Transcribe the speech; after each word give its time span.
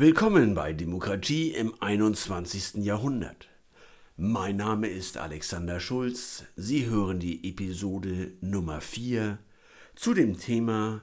Willkommen 0.00 0.54
bei 0.54 0.72
Demokratie 0.72 1.50
im 1.50 1.74
21. 1.78 2.76
Jahrhundert. 2.76 3.48
Mein 4.16 4.56
Name 4.56 4.88
ist 4.88 5.18
Alexander 5.18 5.78
Schulz. 5.78 6.44
Sie 6.56 6.86
hören 6.86 7.18
die 7.20 7.46
Episode 7.46 8.32
Nummer 8.40 8.80
4 8.80 9.36
zu 9.96 10.14
dem 10.14 10.38
Thema 10.38 11.02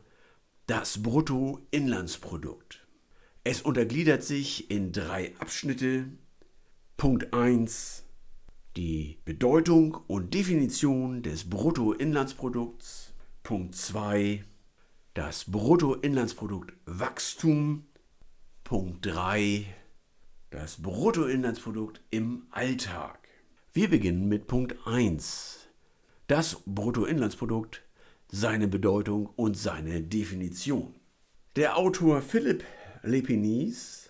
das 0.66 1.04
Bruttoinlandsprodukt. 1.04 2.88
Es 3.44 3.62
untergliedert 3.62 4.24
sich 4.24 4.72
in 4.72 4.92
drei 4.94 5.36
Abschnitte. 5.38 6.08
Punkt 6.98 7.36
1 7.36 8.04
die 8.78 9.20
Bedeutung 9.26 9.96
und 10.08 10.34
Definition 10.34 11.22
des 11.22 11.48
Bruttoinlandsprodukts. 11.48 13.14
Punkt 13.44 13.76
2 13.76 14.44
das 15.14 15.46
Bruttoinlandsprodukt 15.46 16.74
Wachstum. 16.88 17.84
Punkt 18.68 19.06
3 19.06 19.66
das 20.50 20.82
Bruttoinlandsprodukt 20.82 22.02
im 22.10 22.48
Alltag. 22.52 23.18
Wir 23.72 23.90
beginnen 23.90 24.28
mit 24.28 24.48
Punkt 24.48 24.76
1. 24.86 25.70
Das 26.28 26.64
Bruttoinlandsprodukt, 26.66 27.84
seine 28.30 28.68
Bedeutung 28.68 29.28
und 29.38 29.56
seine 29.56 30.02
Definition. 30.02 30.96
Der 31.56 31.78
Autor 31.78 32.22
Philipp 32.22 32.66
Lepinis 33.04 34.10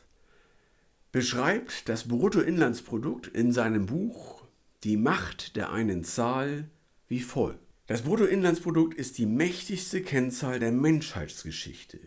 beschreibt 1.11 1.88
das 1.88 2.08
Bruttoinlandsprodukt 2.08 3.27
in 3.27 3.52
seinem 3.52 3.85
Buch 3.85 4.41
Die 4.83 4.97
Macht 4.97 5.55
der 5.55 5.71
einen 5.71 6.03
Zahl 6.03 6.67
wie 7.08 7.19
folgt. 7.19 7.59
Das 7.86 8.02
Bruttoinlandsprodukt 8.02 8.95
ist 8.95 9.19
die 9.19 9.27
mächtigste 9.27 10.02
Kennzahl 10.02 10.59
der 10.59 10.71
Menschheitsgeschichte. 10.71 11.99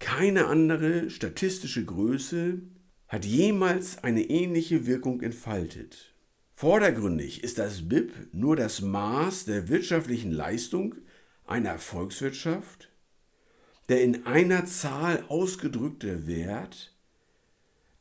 Keine 0.00 0.46
andere 0.46 1.08
statistische 1.08 1.84
Größe 1.84 2.62
hat 3.06 3.24
jemals 3.24 4.02
eine 4.02 4.24
ähnliche 4.24 4.86
Wirkung 4.86 5.20
entfaltet. 5.20 6.14
Vordergründig 6.56 7.44
ist 7.44 7.58
das 7.58 7.88
BIP 7.88 8.12
nur 8.32 8.56
das 8.56 8.80
Maß 8.80 9.44
der 9.44 9.68
wirtschaftlichen 9.68 10.32
Leistung 10.32 10.96
einer 11.46 11.78
Volkswirtschaft 11.78 12.90
der 13.90 14.04
in 14.04 14.24
einer 14.24 14.66
Zahl 14.66 15.24
ausgedrückte 15.26 16.28
Wert 16.28 16.94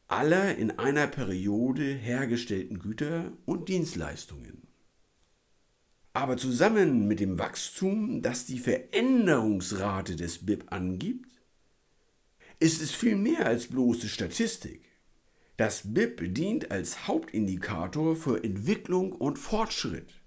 aller 0.08 0.56
in 0.56 0.78
einer 0.78 1.08
Periode 1.08 1.82
hergestellten 1.82 2.78
Güter 2.78 3.32
und 3.46 3.70
Dienstleistungen. 3.70 4.68
Aber 6.14 6.38
zusammen 6.38 7.08
mit 7.08 7.20
dem 7.20 7.40
Wachstum, 7.40 8.22
das 8.22 8.46
die 8.46 8.60
Veränderungsrate 8.60 10.16
des 10.16 10.46
BIP 10.46 10.72
angibt, 10.72 11.39
ist 12.60 12.82
es 12.82 12.92
viel 12.92 13.16
mehr 13.16 13.46
als 13.46 13.68
bloße 13.68 14.08
Statistik. 14.08 14.82
Das 15.58 15.94
BIP 15.94 16.34
dient 16.34 16.72
als 16.72 17.08
Hauptindikator 17.08 18.16
für 18.16 18.44
Entwicklung 18.44 19.12
und 19.12 19.38
Fortschritt. 19.38 20.22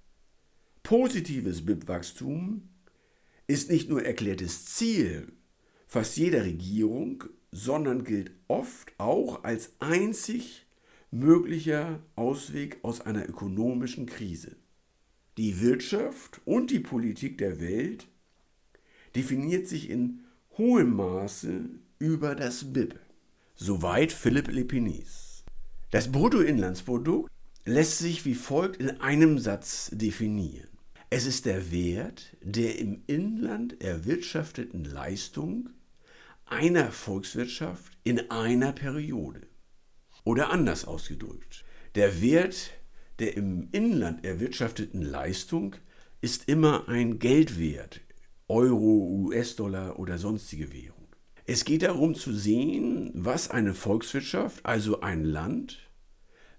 Positives 0.82 1.64
BIP-Wachstum 1.64 2.68
ist 3.46 3.70
nicht 3.70 3.88
nur 3.88 4.02
erklärtes 4.04 4.66
Ziel 4.66 5.32
fast 5.92 6.16
jeder 6.16 6.44
Regierung, 6.44 7.24
sondern 7.50 8.02
gilt 8.04 8.30
oft 8.48 8.98
auch 8.98 9.44
als 9.44 9.72
einzig 9.78 10.66
möglicher 11.10 12.00
Ausweg 12.16 12.78
aus 12.82 13.02
einer 13.02 13.28
ökonomischen 13.28 14.06
Krise. 14.06 14.56
Die 15.36 15.60
Wirtschaft 15.60 16.40
und 16.46 16.70
die 16.70 16.80
Politik 16.80 17.36
der 17.36 17.60
Welt 17.60 18.08
definiert 19.14 19.68
sich 19.68 19.90
in 19.90 20.24
hohem 20.56 20.96
Maße 20.96 21.68
über 22.02 22.34
das 22.34 22.72
BIP. 22.72 22.98
Soweit 23.54 24.10
Philipp 24.10 24.48
Lepinis. 24.48 25.44
Das 25.92 26.10
Bruttoinlandsprodukt 26.10 27.30
lässt 27.64 27.98
sich 27.98 28.24
wie 28.24 28.34
folgt 28.34 28.78
in 28.78 29.00
einem 29.00 29.38
Satz 29.38 29.88
definieren. 29.92 30.66
Es 31.10 31.26
ist 31.26 31.46
der 31.46 31.70
Wert 31.70 32.36
der 32.42 32.80
im 32.80 33.04
Inland 33.06 33.80
erwirtschafteten 33.80 34.84
Leistung 34.84 35.70
einer 36.44 36.90
Volkswirtschaft 36.90 37.96
in 38.02 38.32
einer 38.32 38.72
Periode. 38.72 39.42
Oder 40.24 40.50
anders 40.50 40.84
ausgedrückt, 40.84 41.64
der 41.94 42.20
Wert 42.20 42.72
der 43.20 43.36
im 43.36 43.68
Inland 43.70 44.24
erwirtschafteten 44.24 45.02
Leistung 45.02 45.76
ist 46.20 46.48
immer 46.48 46.88
ein 46.88 47.20
Geldwert, 47.20 48.00
Euro, 48.48 49.06
US-Dollar 49.28 50.00
oder 50.00 50.18
sonstige 50.18 50.72
Währung. 50.72 51.01
Es 51.44 51.64
geht 51.64 51.82
darum 51.82 52.14
zu 52.14 52.32
sehen, 52.32 53.10
was 53.14 53.50
eine 53.50 53.74
Volkswirtschaft, 53.74 54.64
also 54.64 55.00
ein 55.00 55.24
Land, 55.24 55.90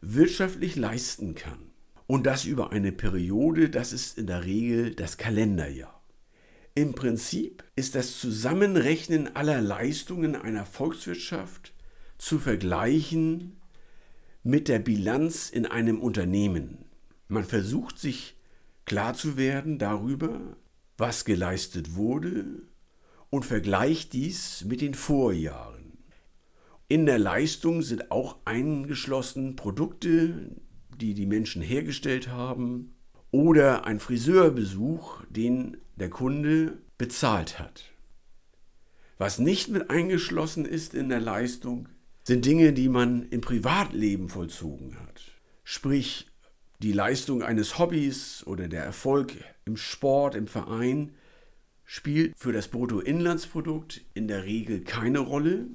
wirtschaftlich 0.02 0.76
leisten 0.76 1.36
kann. 1.36 1.72
Und 2.06 2.26
das 2.26 2.44
über 2.44 2.74
eine 2.74 2.92
Periode, 2.92 3.70
das 3.70 3.94
ist 3.94 4.18
in 4.18 4.28
der 4.28 4.44
Regel 4.44 4.94
das 4.94 5.18
Kalenderjahr. 5.18 6.04
Im 6.76 6.96
Prinzip 6.96 7.64
ist 7.76 7.96
das 7.96 8.20
Zusammenrechnen 8.20 9.36
aller 9.36 9.62
Leistungen 9.62 10.36
einer 10.36 10.66
Volkswirtschaft 10.66 11.74
zu 12.18 12.40
vergleichen 12.40 13.62
mit 14.44 14.68
der 14.68 14.80
Bilanz 14.80 15.50
in 15.50 15.66
einem 15.66 16.02
Unternehmen. 16.02 16.80
Man 17.30 17.46
versucht 17.46 18.00
sich 18.00 18.36
klar 18.86 19.14
zu 19.14 19.38
werden 19.38 19.80
darüber, 19.80 20.58
was 20.98 21.24
geleistet 21.24 21.96
wurde 21.96 22.64
und 23.34 23.46
vergleicht 23.46 24.14
dies 24.14 24.64
mit 24.64 24.80
den 24.80 24.94
Vorjahren. 24.94 25.98
In 26.88 27.08
der 27.08 27.18
Leistung 27.18 27.82
sind 27.82 28.12
auch 28.12 28.38
eingeschlossen 28.46 29.56
Produkte, 29.56 30.52
die 30.96 31.16
die 31.16 31.26
Menschen 31.26 31.64
hergestellt 31.64 32.28
haben 32.28 32.94
oder 33.32 33.88
ein 33.88 34.00
Friseurbesuch, 34.00 35.24
den 35.32 35.78
der 35.96 36.12
Kunde 36.12 36.78
bezahlt 37.00 37.58
hat. 37.58 37.86
Was 39.18 39.40
nicht 39.40 39.68
mit 39.68 39.90
eingeschlossen 39.90 40.66
ist 40.66 40.94
in 40.94 41.10
der 41.10 41.20
Leistung, 41.20 41.90
sind 42.22 42.46
Dinge, 42.46 42.72
die 42.72 42.88
man 42.88 43.28
im 43.30 43.42
Privatleben 43.42 44.30
vollzogen 44.30 45.00
hat. 45.00 45.24
Sprich, 45.64 46.28
die 46.84 46.94
Leistung 46.94 47.42
eines 47.42 47.80
Hobbys 47.80 48.44
oder 48.46 48.68
der 48.68 48.84
Erfolg 48.84 49.44
im 49.66 49.76
Sport, 49.76 50.36
im 50.36 50.46
Verein 50.46 51.14
spielt 51.86 52.34
für 52.38 52.52
das 52.52 52.68
Bruttoinlandsprodukt 52.68 54.02
in 54.14 54.28
der 54.28 54.44
Regel 54.44 54.82
keine 54.82 55.20
Rolle. 55.20 55.68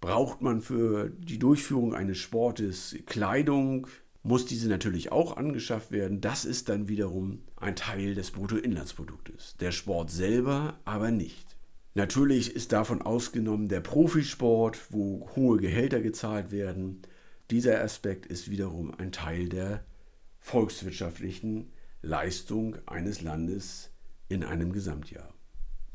Braucht 0.00 0.42
man 0.42 0.60
für 0.60 1.10
die 1.10 1.38
Durchführung 1.38 1.94
eines 1.94 2.18
Sportes 2.18 2.96
Kleidung, 3.06 3.86
muss 4.22 4.46
diese 4.46 4.68
natürlich 4.68 5.12
auch 5.12 5.36
angeschafft 5.36 5.90
werden. 5.90 6.20
Das 6.20 6.44
ist 6.44 6.68
dann 6.68 6.88
wiederum 6.88 7.42
ein 7.56 7.76
Teil 7.76 8.14
des 8.14 8.30
Bruttoinlandsproduktes. 8.30 9.56
Der 9.60 9.70
Sport 9.70 10.10
selber 10.10 10.78
aber 10.84 11.10
nicht. 11.10 11.56
Natürlich 11.94 12.56
ist 12.56 12.72
davon 12.72 13.02
ausgenommen 13.02 13.68
der 13.68 13.80
Profisport, 13.80 14.80
wo 14.90 15.28
hohe 15.36 15.58
Gehälter 15.58 16.00
gezahlt 16.00 16.50
werden. 16.50 17.02
Dieser 17.50 17.80
Aspekt 17.82 18.26
ist 18.26 18.50
wiederum 18.50 18.92
ein 18.98 19.12
Teil 19.12 19.48
der 19.48 19.84
volkswirtschaftlichen 20.40 21.70
Leistung 22.02 22.76
eines 22.86 23.20
Landes 23.20 23.93
in 24.28 24.44
einem 24.44 24.72
Gesamtjahr. 24.72 25.32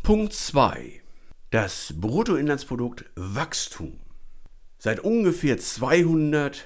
Punkt 0.03 0.33
2. 0.33 1.01
Das 1.51 1.93
Bruttoinlandsprodukt 1.99 3.05
Wachstum. 3.15 3.99
Seit 4.77 4.99
ungefähr 4.99 5.57
200 5.57 6.65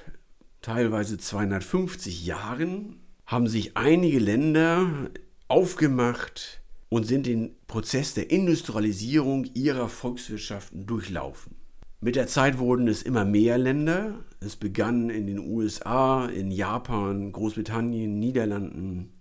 teilweise 0.61 1.17
250 1.17 2.25
Jahren 2.25 2.97
haben 3.25 3.47
sich 3.47 3.75
einige 3.77 4.19
Länder 4.19 5.09
aufgemacht 5.47 6.61
und 6.89 7.05
sind 7.05 7.25
den 7.25 7.55
Prozess 7.67 8.13
der 8.13 8.29
Industrialisierung 8.29 9.45
ihrer 9.53 9.89
Volkswirtschaften 9.89 10.85
durchlaufen. 10.85 11.55
Mit 12.01 12.15
der 12.17 12.27
Zeit 12.27 12.57
wurden 12.57 12.87
es 12.89 13.01
immer 13.01 13.23
mehr 13.23 13.57
Länder. 13.57 14.25
Es 14.41 14.57
begann 14.57 15.09
in 15.09 15.25
den 15.25 15.39
USA, 15.39 16.25
in 16.25 16.51
Japan, 16.51 17.31
Großbritannien, 17.31 18.19
Niederlanden, 18.19 19.13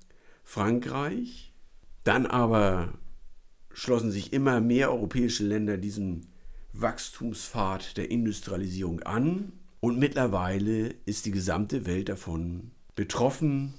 Frankreich. 0.43 1.52
Dann 2.05 2.27
aber 2.27 2.99
schlossen 3.73 4.11
sich 4.11 4.33
immer 4.33 4.61
mehr 4.61 4.91
europäische 4.91 5.45
Länder 5.45 5.77
diesem 5.77 6.23
Wachstumspfad 6.73 7.97
der 7.97 8.11
Industrialisierung 8.11 9.01
an 9.01 9.53
und 9.81 9.99
mittlerweile 9.99 10.95
ist 11.07 11.27
die 11.27 11.31
gesamte 11.31 11.87
Welt 11.87 12.09
davon 12.09 12.71
betroffen. 12.95 13.75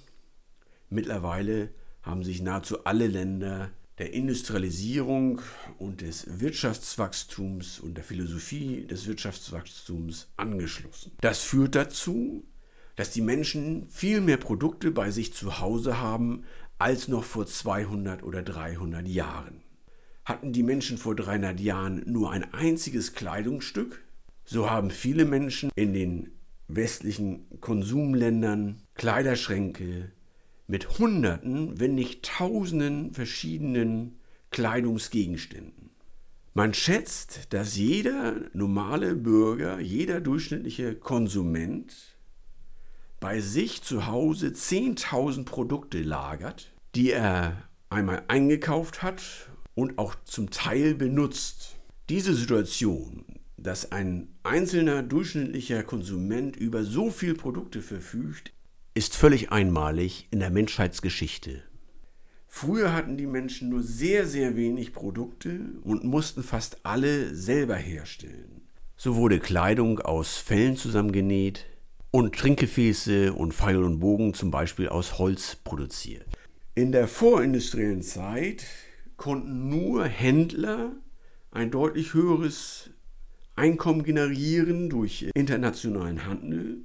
Mittlerweile 0.90 1.70
haben 2.02 2.24
sich 2.24 2.42
nahezu 2.42 2.86
alle 2.86 3.08
Länder 3.08 3.72
der 4.00 4.14
Industrialisierung 4.14 5.42
und 5.78 6.02
des 6.02 6.40
Wirtschaftswachstums 6.40 7.80
und 7.80 7.96
der 7.96 8.04
Philosophie 8.04 8.86
des 8.86 9.08
Wirtschaftswachstums 9.08 10.28
angeschlossen. 10.36 11.12
Das 11.22 11.40
führt 11.40 11.75
dazu, 11.75 12.44
dass 12.96 13.12
die 13.12 13.22
Menschen 13.22 13.88
viel 13.90 14.22
mehr 14.22 14.38
Produkte 14.38 14.92
bei 14.92 15.12
sich 15.12 15.34
zu 15.34 15.60
Hause 15.60 16.00
haben 16.00 16.44
als 16.78 17.08
noch 17.08 17.24
vor 17.24 17.46
200 17.46 18.24
oder 18.24 18.42
300 18.42 19.08
Jahren. 19.08 19.64
Hatten 20.25 20.54
die 20.54 20.64
Menschen 20.64 20.98
vor 20.98 21.16
300 21.16 21.60
Jahren 21.60 22.04
nur 22.06 22.31
ein 22.31 22.54
einziges 22.54 23.14
Kleidungsstück, 23.14 24.04
So 24.46 24.70
haben 24.70 24.92
viele 24.92 25.24
Menschen 25.24 25.72
in 25.75 25.94
den 25.94 26.31
westlichen 26.68 27.46
Konsumländern 27.62 28.81
Kleiderschränke 28.96 30.12
mit 30.68 30.98
Hunderten, 31.00 31.80
wenn 31.80 31.96
nicht 31.96 32.25
Tausenden 32.25 33.14
verschiedenen 33.14 34.20
Kleidungsgegenständen. 34.52 35.92
Man 36.54 36.74
schätzt, 36.74 37.54
dass 37.54 37.78
jeder 37.78 38.36
normale 38.54 39.16
Bürger, 39.16 39.80
jeder 39.80 40.22
durchschnittliche 40.22 40.96
Konsument 40.96 42.12
bei 43.24 43.40
sich 43.40 43.81
zu 43.81 44.06
Hause 44.06 44.48
10.000 44.48 45.46
Produkte 45.46 46.02
lagert, 46.02 46.74
die 46.94 47.12
er 47.12 47.70
einmal 47.90 48.24
eingekauft 48.28 49.02
hat 49.02 49.24
und 49.75 49.98
auch 49.98 50.16
zum 50.25 50.50
Teil 50.50 50.94
benutzt. 50.94 51.78
Diese 52.10 52.34
Situation, 52.34 53.24
dass 53.56 53.94
ein 53.94 54.28
einzelner 54.44 55.04
durchschnittlicher 55.04 55.84
Konsument 55.84 56.58
über 56.58 56.84
so 56.84 57.10
viele 57.12 57.36
Produkte 57.36 57.81
verfügt, 57.81 58.52
ist 58.94 59.16
völlig 59.16 59.54
einmalig 59.54 60.28
in 60.31 60.42
der 60.42 60.50
Menschheitsgeschichte. 60.50 61.64
Früher 62.50 62.92
hatten 62.92 63.16
die 63.16 63.25
Menschen 63.25 63.70
nur 63.70 63.84
sehr, 63.84 64.28
sehr 64.28 64.58
wenig 64.58 64.92
Produkte 64.92 65.62
und 65.84 66.04
mussten 66.04 66.44
fast 66.44 66.86
alle 66.86 67.34
selber 67.34 67.78
herstellen. 67.78 68.68
So 68.98 69.16
wurde 69.16 69.40
Kleidung 69.40 70.00
aus 70.00 70.36
Fellen 70.36 70.75
zusammengenäht 70.75 71.68
und 72.15 72.36
Trinkgefäße 72.36 73.33
und 73.33 73.56
Pfeil 73.56 73.83
und 73.83 74.00
Bogen 74.00 74.36
zum 74.36 74.51
Beispiel 74.51 74.88
aus 74.88 75.18
Holz 75.18 75.56
produziert. 75.56 76.27
In 76.75 76.92
der 76.92 77.07
vorindustriellen 77.07 78.04
Zeit 78.04 78.65
konnten 79.18 79.68
nur 79.68 80.06
Händler 80.06 80.92
ein 81.50 81.71
deutlich 81.71 82.13
höheres 82.13 82.92
Einkommen 83.56 84.04
generieren 84.04 84.92
durch 84.92 85.27
internationalen 85.33 86.27
Handel 86.27 86.83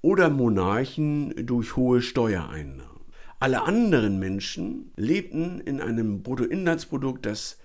oder 0.00 0.30
Monarchen 0.30 1.44
durch 1.44 1.74
hohe 1.74 2.02
Steuereinnahmen. 2.02 3.02
Alle 3.40 3.62
anderen 3.62 4.20
Menschen 4.20 4.92
lebten 4.96 5.60
in 5.60 5.80
einem 5.80 6.22
Bruttoinlandsprodukt, 6.22 7.26
das 7.26 7.58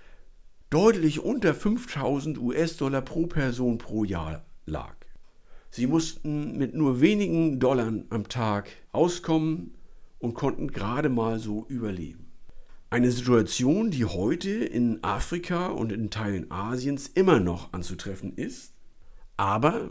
deutlich 0.68 1.20
unter 1.20 1.54
5000 1.54 2.38
US-Dollar 2.38 3.02
pro 3.02 3.26
Person 3.28 3.78
pro 3.78 4.02
Jahr 4.02 4.44
lag. 4.66 4.97
Sie 5.70 5.86
mussten 5.86 6.56
mit 6.56 6.74
nur 6.74 7.00
wenigen 7.00 7.60
Dollar 7.60 7.92
am 8.10 8.28
Tag 8.28 8.70
auskommen 8.92 9.74
und 10.18 10.34
konnten 10.34 10.68
gerade 10.68 11.08
mal 11.08 11.38
so 11.38 11.66
überleben. 11.68 12.32
Eine 12.90 13.12
Situation, 13.12 13.90
die 13.90 14.06
heute 14.06 14.50
in 14.50 15.04
Afrika 15.04 15.66
und 15.66 15.92
in 15.92 16.10
Teilen 16.10 16.50
Asiens 16.50 17.06
immer 17.06 17.38
noch 17.38 17.72
anzutreffen 17.72 18.34
ist, 18.34 18.72
aber 19.36 19.90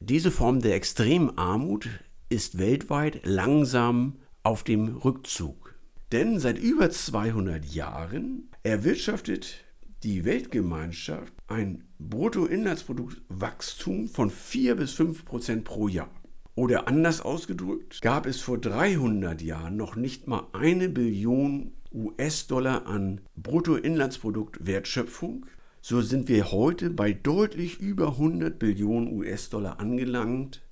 diese 0.00 0.30
Form 0.30 0.60
der 0.60 0.74
extremen 0.74 1.36
Armut 1.36 1.88
ist 2.28 2.58
weltweit 2.58 3.20
langsam 3.24 4.16
auf 4.42 4.64
dem 4.64 4.96
Rückzug. 4.96 5.74
Denn 6.10 6.40
seit 6.40 6.58
über 6.58 6.90
200 6.90 7.64
Jahren 7.66 8.48
erwirtschaftet 8.62 9.64
die 10.02 10.24
Weltgemeinschaft 10.24 11.32
ein 11.46 11.84
Bruttoinlandsproduktwachstum 11.98 14.08
von 14.08 14.30
4 14.30 14.76
bis 14.76 14.92
5 14.92 15.24
Prozent 15.24 15.64
pro 15.64 15.88
Jahr. 15.88 16.10
Oder 16.54 16.88
anders 16.88 17.20
ausgedrückt, 17.20 18.00
gab 18.02 18.26
es 18.26 18.40
vor 18.40 18.58
300 18.58 19.40
Jahren 19.40 19.76
noch 19.76 19.96
nicht 19.96 20.28
mal 20.28 20.46
eine 20.52 20.88
Billion 20.88 21.72
US-Dollar 21.92 22.86
an 22.86 23.20
Bruttoinlandsproduktwertschöpfung, 23.36 25.46
so 25.80 26.00
sind 26.00 26.28
wir 26.28 26.52
heute 26.52 26.90
bei 26.90 27.12
deutlich 27.12 27.80
über 27.80 28.10
100 28.10 28.56
Billionen 28.58 29.12
US-Dollar 29.12 29.80
angelangt 29.80 30.62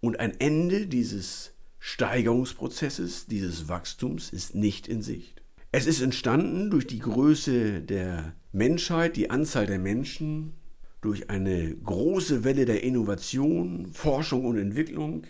und 0.00 0.20
ein 0.20 0.38
Ende 0.38 0.86
dieses 0.86 1.54
Steigerungsprozesses, 1.80 3.26
dieses 3.26 3.68
Wachstums 3.68 4.30
ist 4.30 4.54
nicht 4.54 4.86
in 4.86 5.02
Sicht. 5.02 5.42
Es 5.70 5.86
ist 5.86 6.00
entstanden 6.00 6.70
durch 6.70 6.86
die 6.86 6.98
Größe 6.98 7.82
der 7.82 8.34
Menschheit, 8.52 9.16
die 9.16 9.30
Anzahl 9.30 9.66
der 9.66 9.78
Menschen, 9.78 10.54
durch 11.00 11.30
eine 11.30 11.76
große 11.76 12.42
Welle 12.42 12.64
der 12.64 12.82
Innovation, 12.82 13.92
Forschung 13.92 14.44
und 14.46 14.58
Entwicklung, 14.58 15.26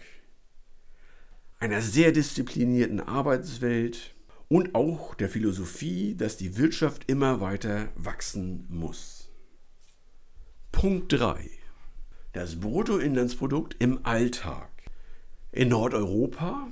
einer 1.59 1.83
sehr 1.83 2.13
disziplinierten 2.13 3.01
Arbeitswelt, 3.01 4.15
und 4.49 4.75
auch 4.75 5.15
der 5.15 5.29
Philosophie, 5.29 6.15
dass 6.17 6.37
die 6.37 6.57
Wirtschaft 6.57 7.05
immer 7.07 7.41
weiter 7.41 7.91
wachsen 7.97 8.67
muss. 8.69 9.31
Punkt 10.73 11.13
3. 11.13 11.51
Das 12.33 12.59
Bruttoinlandsprodukt 12.61 13.77
im 13.79 14.05
Alltag. 14.05 14.71
In 15.53 15.69
Nordeuropa 15.69 16.69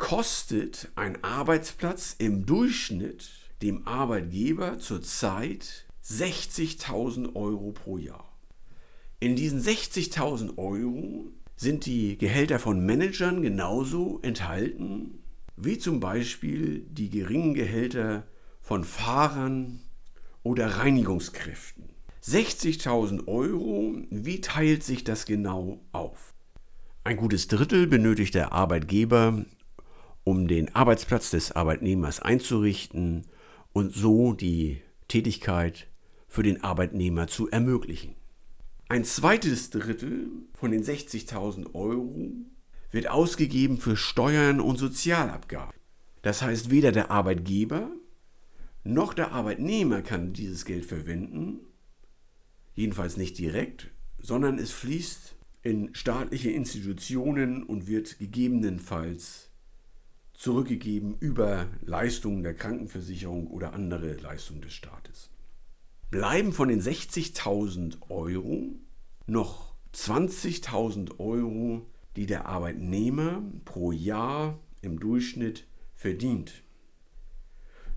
kostet 0.00 0.88
ein 0.96 1.22
Arbeitsplatz 1.22 2.16
im 2.18 2.46
Durchschnitt 2.46 3.28
dem 3.62 3.86
Arbeitgeber 3.86 4.78
zurzeit 4.78 5.84
60.000 6.04 7.36
Euro 7.36 7.70
pro 7.70 7.98
Jahr. 7.98 8.32
In 9.20 9.36
diesen 9.36 9.60
60.000 9.60 10.56
Euro 10.56 11.26
sind 11.54 11.84
die 11.84 12.16
Gehälter 12.16 12.58
von 12.58 12.84
Managern 12.84 13.42
genauso 13.42 14.18
enthalten 14.22 15.22
wie 15.56 15.78
zum 15.78 16.00
Beispiel 16.00 16.86
die 16.88 17.10
geringen 17.10 17.52
Gehälter 17.52 18.26
von 18.62 18.84
Fahrern 18.84 19.80
oder 20.42 20.78
Reinigungskräften. 20.78 21.84
60.000 22.24 23.28
Euro, 23.28 23.94
wie 24.08 24.40
teilt 24.40 24.82
sich 24.82 25.04
das 25.04 25.26
genau 25.26 25.82
auf? 25.92 26.32
Ein 27.04 27.18
gutes 27.18 27.48
Drittel 27.48 27.86
benötigt 27.86 28.34
der 28.34 28.52
Arbeitgeber, 28.52 29.44
um 30.30 30.46
den 30.46 30.72
Arbeitsplatz 30.76 31.32
des 31.32 31.50
Arbeitnehmers 31.50 32.20
einzurichten 32.20 33.26
und 33.72 33.92
so 33.92 34.32
die 34.32 34.80
Tätigkeit 35.08 35.88
für 36.28 36.44
den 36.44 36.62
Arbeitnehmer 36.62 37.26
zu 37.26 37.50
ermöglichen. 37.50 38.14
Ein 38.88 39.04
zweites 39.04 39.70
Drittel 39.70 40.28
von 40.54 40.70
den 40.70 40.84
60.000 40.84 41.74
Euro 41.74 42.30
wird 42.92 43.10
ausgegeben 43.10 43.78
für 43.78 43.96
Steuern 43.96 44.60
und 44.60 44.78
Sozialabgaben. 44.78 45.74
Das 46.22 46.42
heißt, 46.42 46.70
weder 46.70 46.92
der 46.92 47.10
Arbeitgeber 47.10 47.90
noch 48.84 49.14
der 49.14 49.32
Arbeitnehmer 49.32 50.00
kann 50.00 50.32
dieses 50.32 50.64
Geld 50.64 50.86
verwenden, 50.86 51.58
jedenfalls 52.74 53.16
nicht 53.16 53.36
direkt, 53.36 53.90
sondern 54.20 54.58
es 54.58 54.70
fließt 54.70 55.34
in 55.62 55.92
staatliche 55.92 56.50
Institutionen 56.50 57.64
und 57.64 57.88
wird 57.88 58.20
gegebenenfalls 58.20 59.49
zurückgegeben 60.40 61.18
über 61.20 61.68
Leistungen 61.82 62.42
der 62.42 62.54
Krankenversicherung 62.54 63.48
oder 63.48 63.74
andere 63.74 64.14
Leistungen 64.14 64.62
des 64.62 64.72
Staates. 64.72 65.28
Bleiben 66.10 66.54
von 66.54 66.68
den 66.68 66.80
60.000 66.80 67.98
Euro 68.08 68.70
noch 69.26 69.74
20.000 69.92 71.18
Euro 71.18 71.86
die 72.16 72.24
der 72.24 72.46
Arbeitnehmer 72.46 73.42
pro 73.66 73.92
Jahr 73.92 74.58
im 74.80 74.98
Durchschnitt 74.98 75.66
verdient. 75.94 76.62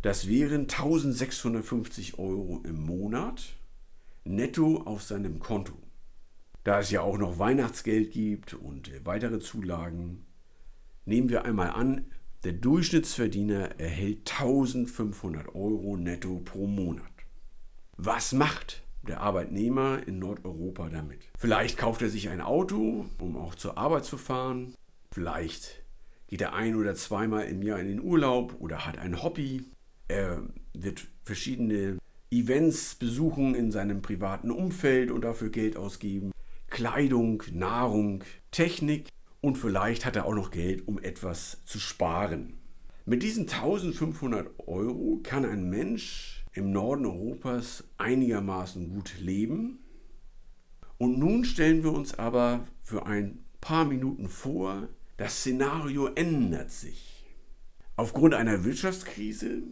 Das 0.02 0.28
wären 0.28 0.64
1650 0.64 2.20
Euro 2.20 2.62
im 2.66 2.86
Monat 2.86 3.56
netto 4.26 4.82
auf 4.82 5.02
seinem 5.02 5.40
Konto. 5.40 5.78
Da 6.66 6.82
es 6.82 6.92
ja 6.92 7.02
auch 7.02 7.18
noch 7.18 7.40
Weihnachtsgeld 7.40 8.12
gibt 8.12 8.54
und 8.54 8.92
weitere 9.06 9.40
Zulagen, 9.40 10.26
nehmen 11.06 11.30
wir 11.30 11.46
einmal 11.46 11.70
an, 11.70 12.06
der 12.44 12.54
Durchschnittsverdiener 12.54 13.80
erhält 13.80 14.32
1500 14.32 15.50
Euro 15.56 15.98
netto 15.98 16.42
pro 16.44 16.68
Monat. 16.68 17.06
Was 17.98 18.34
macht 18.34 18.84
der 19.08 19.22
Arbeitnehmer 19.22 20.02
in 20.08 20.20
Nordeuropa 20.20 20.90
damit. 20.90 21.30
Vielleicht 21.38 21.78
kauft 21.78 22.02
er 22.02 22.10
sich 22.10 22.30
ein 22.30 22.42
Auto, 22.42 23.06
um 23.20 23.38
auch 23.38 23.56
zur 23.56 23.78
Arbeit 23.78 24.06
zu 24.06 24.18
fahren. 24.18 24.74
Vielleicht 25.12 25.84
geht 26.28 26.42
er 26.42 26.54
ein 26.54 26.76
oder 26.76 26.96
zweimal 26.96 27.46
im 27.46 27.62
Jahr 27.62 27.80
in 27.80 27.88
den 27.88 28.02
Urlaub 28.02 28.56
oder 28.60 28.86
hat 28.86 28.98
ein 28.98 29.22
Hobby. 29.22 29.66
Er 30.08 30.44
wird 30.74 31.06
verschiedene 31.24 31.98
Events 32.32 32.96
besuchen 32.96 33.56
in 33.56 33.72
seinem 33.72 34.02
privaten 34.02 34.52
Umfeld 34.52 35.12
und 35.12 35.22
dafür 35.22 35.50
Geld 35.50 35.76
ausgeben. 35.78 36.32
Kleidung, 36.70 37.44
Nahrung, 37.52 38.24
Technik 38.52 39.10
und 39.44 39.58
vielleicht 39.58 40.06
hat 40.06 40.16
er 40.16 40.26
auch 40.26 40.34
noch 40.34 40.52
Geld, 40.52 40.88
um 40.88 40.98
etwas 40.98 41.66
zu 41.66 41.78
sparen. 41.78 42.54
Mit 43.06 43.24
diesen 43.24 43.42
1500 43.42 44.48
Euro 44.68 45.20
kann 45.22 45.44
ein 45.44 45.70
Mensch 45.70 46.46
im 46.54 46.72
Norden 46.72 47.06
Europas 47.06 47.84
einigermaßen 47.98 48.90
gut 48.90 49.20
leben. 49.20 49.80
Und 50.98 51.20
nun 51.20 51.44
stellen 51.44 51.84
wir 51.84 51.92
uns 51.92 52.18
aber 52.18 52.66
für 52.84 53.06
ein 53.06 53.44
paar 53.60 53.84
Minuten 53.84 54.30
vor, 54.30 54.88
das 55.18 55.40
Szenario 55.40 56.08
ändert 56.16 56.72
sich. 56.72 57.26
Aufgrund 57.98 58.36
einer 58.36 58.64
Wirtschaftskrise 58.64 59.64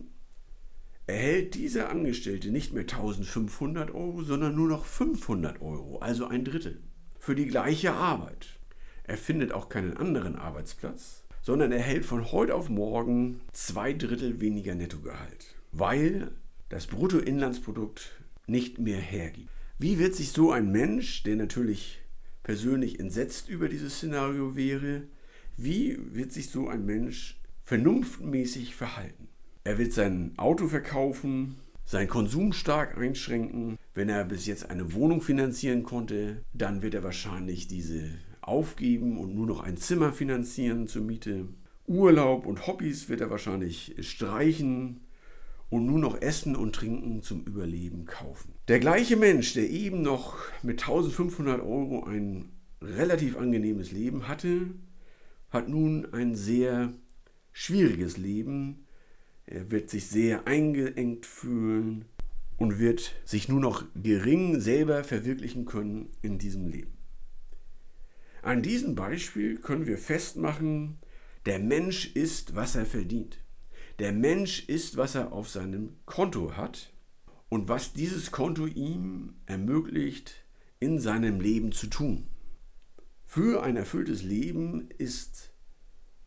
erhält 1.07 1.55
dieser 1.55 1.89
Angestellte 1.89 2.51
nicht 2.51 2.73
mehr 2.73 2.83
1500 2.83 3.91
Euro, 3.91 4.23
sondern 4.23 4.53
nur 4.53 4.67
noch 4.67 4.83
500 4.83 5.61
Euro, 5.61 5.99
also 5.99 6.27
ein 6.27 6.43
Drittel, 6.43 6.81
für 7.19 7.35
die 7.35 7.47
gleiche 7.47 7.93
Arbeit. 7.93 8.60
Er 9.03 9.17
findet 9.17 9.51
auch 9.51 9.69
keinen 9.69 9.97
anderen 9.97 10.35
Arbeitsplatz, 10.35 11.23
sondern 11.41 11.71
erhält 11.71 12.05
von 12.05 12.31
heute 12.31 12.55
auf 12.55 12.69
morgen 12.69 13.41
zwei 13.51 13.93
Drittel 13.93 14.41
weniger 14.41 14.75
Nettogehalt, 14.75 15.55
weil 15.71 16.31
das 16.69 16.87
Bruttoinlandsprodukt 16.87 18.11
nicht 18.47 18.79
mehr 18.79 18.99
hergibt. 18.99 19.49
Wie 19.79 19.97
wird 19.97 20.15
sich 20.15 20.31
so 20.31 20.51
ein 20.51 20.71
Mensch, 20.71 21.23
der 21.23 21.35
natürlich 21.35 21.99
persönlich 22.43 22.99
entsetzt 22.99 23.49
über 23.49 23.67
dieses 23.67 23.95
Szenario 23.95 24.55
wäre, 24.55 25.03
wie 25.57 25.97
wird 26.13 26.31
sich 26.31 26.49
so 26.49 26.67
ein 26.67 26.85
Mensch 26.85 27.41
vernunftmäßig 27.63 28.75
verhalten? 28.75 29.27
Er 29.63 29.77
wird 29.77 29.93
sein 29.93 30.33
Auto 30.37 30.67
verkaufen, 30.67 31.57
seinen 31.85 32.07
Konsum 32.07 32.53
stark 32.53 32.97
einschränken. 32.97 33.77
Wenn 33.93 34.09
er 34.09 34.23
bis 34.25 34.45
jetzt 34.45 34.69
eine 34.69 34.93
Wohnung 34.93 35.21
finanzieren 35.21 35.83
konnte, 35.83 36.43
dann 36.53 36.81
wird 36.81 36.93
er 36.93 37.03
wahrscheinlich 37.03 37.67
diese 37.67 38.09
aufgeben 38.41 39.17
und 39.17 39.35
nur 39.35 39.47
noch 39.47 39.61
ein 39.61 39.77
Zimmer 39.77 40.13
finanzieren 40.13 40.87
zur 40.87 41.03
Miete. 41.03 41.47
Urlaub 41.87 42.45
und 42.45 42.67
Hobbys 42.67 43.09
wird 43.09 43.21
er 43.21 43.29
wahrscheinlich 43.29 43.95
streichen 43.99 45.01
und 45.69 45.85
nur 45.85 45.99
noch 45.99 46.21
Essen 46.21 46.55
und 46.55 46.75
Trinken 46.75 47.21
zum 47.21 47.43
Überleben 47.43 48.05
kaufen. 48.05 48.53
Der 48.67 48.79
gleiche 48.79 49.15
Mensch, 49.15 49.53
der 49.53 49.69
eben 49.69 50.01
noch 50.01 50.37
mit 50.63 50.81
1500 50.81 51.61
Euro 51.61 52.03
ein 52.03 52.49
relativ 52.81 53.37
angenehmes 53.37 53.91
Leben 53.91 54.27
hatte, 54.27 54.67
hat 55.49 55.69
nun 55.69 56.13
ein 56.13 56.35
sehr 56.35 56.93
schwieriges 57.51 58.17
Leben. 58.17 58.85
Er 59.45 59.71
wird 59.71 59.89
sich 59.89 60.07
sehr 60.07 60.47
eingeengt 60.47 61.25
fühlen 61.25 62.05
und 62.57 62.79
wird 62.79 63.13
sich 63.25 63.49
nur 63.49 63.59
noch 63.59 63.85
gering 63.95 64.59
selber 64.59 65.03
verwirklichen 65.03 65.65
können 65.65 66.09
in 66.21 66.37
diesem 66.37 66.67
Leben. 66.67 67.00
An 68.41 68.63
diesem 68.63 68.95
Beispiel 68.95 69.57
können 69.57 69.85
wir 69.85 69.97
festmachen, 69.97 70.99
der 71.45 71.59
Mensch 71.59 72.15
ist, 72.15 72.55
was 72.55 72.75
er 72.75 72.85
verdient. 72.85 73.39
Der 73.99 74.13
Mensch 74.13 74.67
ist, 74.67 74.97
was 74.97 75.15
er 75.15 75.31
auf 75.31 75.49
seinem 75.49 75.97
Konto 76.05 76.55
hat 76.57 76.91
und 77.49 77.67
was 77.67 77.93
dieses 77.93 78.31
Konto 78.31 78.65
ihm 78.65 79.35
ermöglicht, 79.45 80.45
in 80.79 80.99
seinem 80.99 81.39
Leben 81.39 81.71
zu 81.71 81.87
tun. 81.87 82.25
Für 83.25 83.63
ein 83.63 83.77
erfülltes 83.77 84.23
Leben 84.23 84.89
ist 84.97 85.51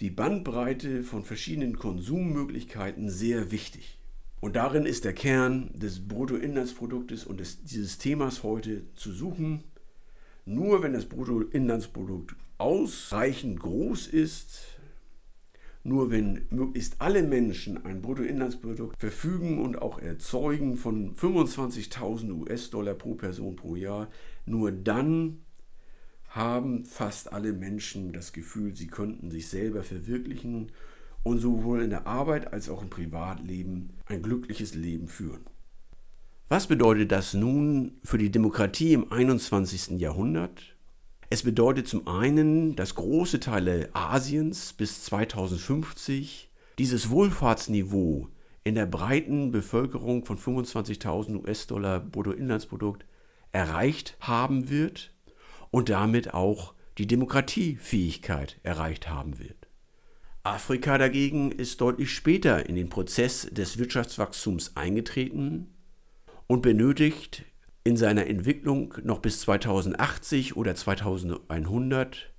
die 0.00 0.10
Bandbreite 0.10 1.02
von 1.02 1.24
verschiedenen 1.24 1.78
Konsummöglichkeiten 1.78 3.10
sehr 3.10 3.50
wichtig. 3.50 3.98
Und 4.40 4.56
darin 4.56 4.86
ist 4.86 5.04
der 5.04 5.14
Kern 5.14 5.70
des 5.74 6.06
Bruttoinlandsproduktes 6.06 7.24
und 7.24 7.40
des, 7.40 7.64
dieses 7.64 7.98
Themas 7.98 8.42
heute 8.42 8.92
zu 8.94 9.12
suchen. 9.12 9.64
Nur 10.46 10.82
wenn 10.82 10.92
das 10.92 11.06
Bruttoinlandsprodukt 11.06 12.36
ausreichend 12.58 13.60
groß 13.60 14.06
ist, 14.06 14.78
nur 15.82 16.10
wenn 16.10 16.46
möglichst 16.50 17.00
alle 17.00 17.22
Menschen 17.22 17.84
ein 17.84 18.02
Bruttoinlandsprodukt 18.02 18.98
verfügen 18.98 19.58
und 19.62 19.80
auch 19.80 19.98
erzeugen 19.98 20.76
von 20.76 21.14
25.000 21.14 22.32
US-Dollar 22.32 22.94
pro 22.94 23.14
Person 23.14 23.56
pro 23.56 23.76
Jahr, 23.76 24.08
nur 24.46 24.72
dann 24.72 25.44
haben 26.28 26.84
fast 26.84 27.32
alle 27.32 27.52
Menschen 27.52 28.12
das 28.12 28.32
Gefühl, 28.32 28.74
sie 28.74 28.88
könnten 28.88 29.30
sich 29.30 29.48
selber 29.48 29.82
verwirklichen 29.82 30.72
und 31.22 31.38
sowohl 31.38 31.82
in 31.82 31.90
der 31.90 32.06
Arbeit 32.06 32.52
als 32.52 32.68
auch 32.68 32.82
im 32.82 32.90
Privatleben 32.90 33.90
ein 34.06 34.22
glückliches 34.22 34.74
Leben 34.74 35.08
führen. 35.08 35.46
Was 36.50 36.66
bedeutet 36.66 37.10
das 37.10 37.32
nun 37.32 37.92
für 38.04 38.18
die 38.18 38.30
Demokratie 38.30 38.92
im 38.92 39.10
21. 39.10 39.98
Jahrhundert? 39.98 40.76
Es 41.30 41.42
bedeutet 41.42 41.88
zum 41.88 42.06
einen, 42.06 42.76
dass 42.76 42.94
große 42.96 43.40
Teile 43.40 43.88
Asiens 43.94 44.74
bis 44.74 45.04
2050 45.04 46.50
dieses 46.78 47.08
Wohlfahrtsniveau 47.08 48.28
in 48.62 48.74
der 48.74 48.84
breiten 48.84 49.52
Bevölkerung 49.52 50.26
von 50.26 50.36
25.000 50.36 51.42
US-Dollar 51.42 52.00
Bruttoinlandsprodukt 52.00 53.06
erreicht 53.52 54.18
haben 54.20 54.68
wird 54.68 55.14
und 55.70 55.88
damit 55.88 56.34
auch 56.34 56.74
die 56.98 57.06
Demokratiefähigkeit 57.06 58.60
erreicht 58.62 59.08
haben 59.08 59.38
wird. 59.38 59.66
Afrika 60.42 60.98
dagegen 60.98 61.52
ist 61.52 61.80
deutlich 61.80 62.12
später 62.12 62.68
in 62.68 62.76
den 62.76 62.90
Prozess 62.90 63.48
des 63.50 63.78
Wirtschaftswachstums 63.78 64.76
eingetreten 64.76 65.73
und 66.46 66.62
benötigt 66.62 67.44
in 67.84 67.96
seiner 67.96 68.26
Entwicklung 68.26 68.94
noch 69.02 69.18
bis 69.18 69.40
2080 69.40 70.56
oder 70.56 70.74
2100, 70.74 72.32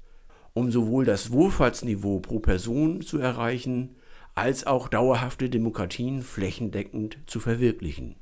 um 0.54 0.72
sowohl 0.72 1.06
das 1.06 1.32
Wohlfahrtsniveau 1.32 2.20
pro 2.20 2.40
Person 2.40 3.02
zu 3.02 3.20
erreichen, 3.20 3.96
als 4.34 4.68
auch 4.68 4.90
dauerhafte 4.90 5.50
Demokratien 5.50 6.22
flächendeckend 6.22 7.20
zu 7.26 7.40
verwirklichen. 7.40 8.16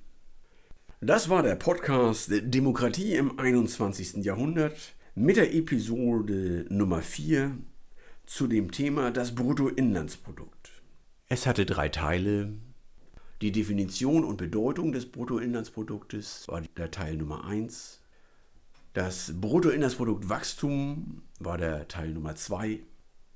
Das 1.02 1.28
war 1.28 1.44
der 1.44 1.56
Podcast 1.56 2.32
Demokratie 2.32 3.16
im 3.16 3.38
21. 3.38 4.24
Jahrhundert 4.24 4.96
mit 5.16 5.38
der 5.38 5.54
Episode 5.54 6.66
Nummer 6.70 7.02
4 7.02 7.58
zu 8.26 8.48
dem 8.48 8.72
Thema 8.72 9.12
das 9.12 9.36
Bruttoinlandsprodukt. 9.36 10.72
Es 11.28 11.46
hatte 11.46 11.66
drei 11.66 11.90
Teile. 11.90 12.54
Die 13.44 13.52
Definition 13.52 14.24
und 14.24 14.38
Bedeutung 14.38 14.94
des 14.94 15.12
Bruttoinlandsproduktes 15.12 16.48
war 16.48 16.62
der 16.78 16.92
Teil 16.92 17.18
Nummer 17.18 17.44
1. 17.44 18.00
Das 18.94 19.34
Bruttoinlandsproduktwachstum 19.36 21.24
war 21.40 21.58
der 21.58 21.90
Teil 21.90 22.14
Nummer 22.14 22.38
2. 22.38 22.80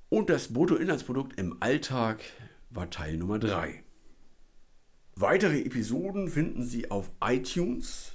Und 0.07 0.29
das 0.29 0.53
Bruttoinlandsprodukt 0.53 1.37
im 1.37 1.57
Alltag 1.59 2.21
war 2.69 2.89
Teil 2.89 3.17
Nummer 3.17 3.37
3. 3.37 3.83
Weitere 5.15 5.59
Episoden 5.59 6.29
finden 6.29 6.63
Sie 6.63 6.89
auf 6.89 7.11
iTunes, 7.21 8.13